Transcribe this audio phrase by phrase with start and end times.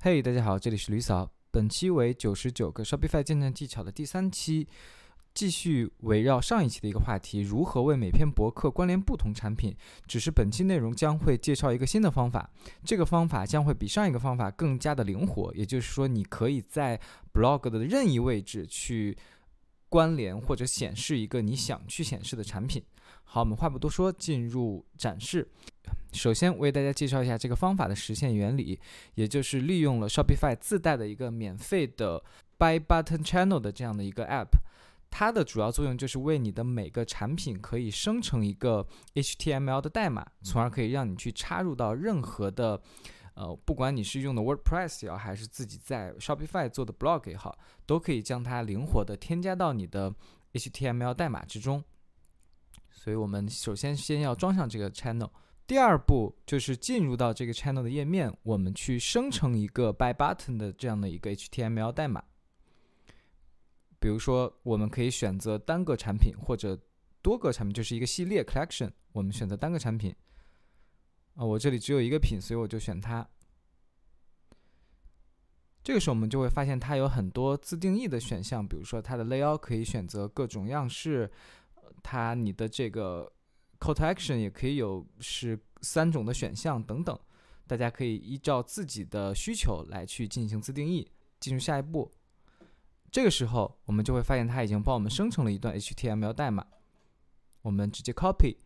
[0.00, 1.28] 嘿，大家好，这里是吕嫂。
[1.50, 4.64] 本期为九十九个 Shopify 建站技巧的第三期，
[5.34, 9.76] 继续围绕上一期的一个话题，如何为每篇博客关联不同产品。
[10.06, 12.48] 只是本期内容将会介绍一个新的方法，
[12.84, 15.52] 这个方法将会比上一个方法更加的灵活。
[15.52, 17.00] 也就是说，你可以在
[17.32, 19.18] blog 的任意位置去
[19.88, 22.80] 关联或者显示一个你想去显示的产品。
[23.24, 25.50] 好，我们话不多说，进入展示。
[26.12, 28.78] 首先为大家介绍一下这个方法的实现原理，
[29.14, 32.22] 也就是利用了 Shopify 自带的一个免费的
[32.58, 34.58] Buy Button Channel 的这样的一个 App。
[35.10, 42.78] 它的主要作用就是为你的每个产品可以生成一个 HTML 的代码，从而可以让你去插入到任何的，
[43.32, 50.14] 呃，不管你是用的 WordPress 也好，还是自己在 Shopify 做的 Blog 也好，都可以将它灵活的添加到你的
[50.52, 51.82] HTML 代码之中。
[52.90, 55.30] 所以我们首先先要装上这个 channel，
[55.68, 62.24] 第二步就是进入到这个 channel 的页面，我们去生成一个 by button 的这样的一个 HTML 代码。
[64.00, 66.80] 比如说，我们可以选择单个产品或者
[67.20, 68.90] 多个产品，就是一个系列 collection。
[69.12, 70.16] 我们选择单个产品。
[71.34, 73.28] 啊，我这里只有一个品，所以我就选它。
[75.84, 81.30] 这个时候我们就会发现它有很多自定义的选项，比如说它的 layout 可以选择各种样式。
[82.02, 83.30] 它你的这个
[83.78, 87.18] call to action 也可以有是三种的选项等等，
[87.66, 91.10] 大家可以依照自己的需求来去进行自定义。
[91.40, 92.10] 进入下一步，
[93.12, 96.66] 这个时候我们就会发现它已经帮我们生成了一段 HTML 代码，
[97.62, 98.56] 我们直接 copy。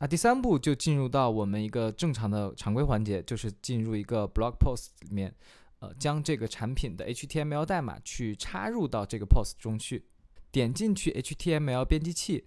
[0.00, 5.34] 那第三步就进入到我们一个正常的常规环节，就是进入一个 blog post 里面，
[5.78, 10.04] 呃，将这个产品的 HTML 代码去插入到这个 post 中去。
[10.52, 12.44] 点进去 HTML 编辑器，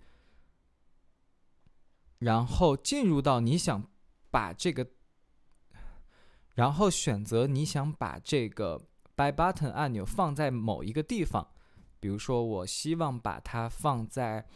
[2.20, 3.90] 然后进入到你想
[4.32, 4.88] 把这个，
[6.56, 8.82] 然后选择你想把这个
[9.16, 11.48] Buy Button 按钮放在某一个地方，
[12.00, 14.48] 比如说我希望把它放在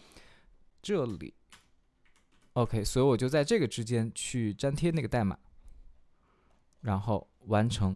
[0.81, 1.35] 这里
[2.53, 5.37] ，OK，所以我就在这个之间去粘贴那个代码，
[6.81, 7.95] 然后完成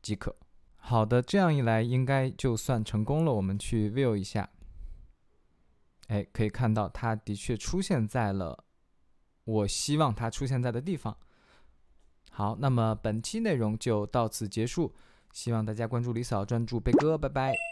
[0.00, 0.36] 即可。
[0.76, 3.32] 好的，这样一来应该就算成功了。
[3.32, 4.50] 我们去 View 一下。
[6.08, 8.64] 哎，可以看到，它的确出现在了
[9.44, 11.16] 我希望它出现在的地方。
[12.30, 14.94] 好，那么本期内容就到此结束，
[15.32, 17.71] 希望大家关注李嫂，专注贝哥，拜拜。